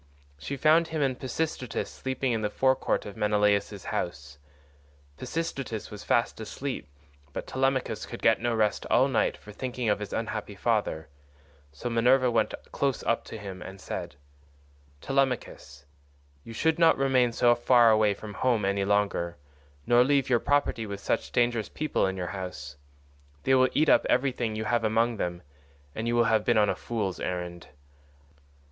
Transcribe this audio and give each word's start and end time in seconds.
She 0.39 0.57
found 0.57 0.87
him 0.87 1.03
and 1.03 1.19
Pisistratus 1.19 1.87
sleeping 1.91 2.31
in 2.31 2.41
the 2.41 2.49
forecourt 2.49 3.05
of 3.05 3.15
Menelaus's 3.15 3.85
house; 3.93 4.39
Pisistratus 5.19 5.91
was 5.91 6.03
fast 6.03 6.39
asleep, 6.41 6.87
but 7.33 7.45
Telemachus 7.45 8.07
could 8.07 8.23
get 8.23 8.41
no 8.41 8.55
rest 8.55 8.87
all 8.89 9.07
night 9.07 9.37
for 9.37 9.51
thinking 9.51 9.89
of 9.89 9.99
his 9.99 10.11
unhappy 10.11 10.55
father, 10.55 11.07
so 11.71 11.87
Minerva 11.87 12.31
went 12.31 12.55
close 12.71 13.03
up 13.03 13.23
to 13.25 13.37
him 13.37 13.61
and 13.61 13.79
said: 13.79 14.15
"Telemachus, 15.01 15.85
you 16.43 16.51
should 16.51 16.79
not 16.79 16.97
remain 16.97 17.31
so 17.31 17.53
far 17.53 17.91
away 17.91 18.15
from 18.15 18.33
home 18.33 18.65
any 18.65 18.83
longer, 18.83 19.37
nor 19.85 20.03
leave 20.03 20.31
your 20.31 20.39
property 20.39 20.87
with 20.87 20.99
such 20.99 21.31
dangerous 21.31 21.69
people 21.69 22.07
in 22.07 22.17
your 22.17 22.29
house; 22.33 22.75
they 23.43 23.53
will 23.53 23.69
eat 23.73 23.87
up 23.87 24.07
everything 24.09 24.55
you 24.55 24.65
have 24.65 24.83
among 24.83 25.17
them, 25.17 25.43
and 25.93 26.07
you 26.07 26.15
will 26.15 26.23
have 26.23 26.43
been 26.43 26.57
on 26.57 26.69
a 26.69 26.75
fool's 26.75 27.19
errand. 27.19 27.67